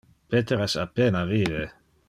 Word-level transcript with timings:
Peter 0.29 0.61
es 0.67 0.75
a 0.77 0.87
pena 0.95 1.23
vive. 1.33 1.65